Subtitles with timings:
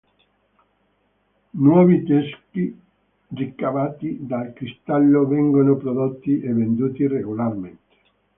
[1.63, 2.75] Nuovi teschi
[3.35, 7.95] ricavati dal cristallo vengono prodotti e venduti regolarmente.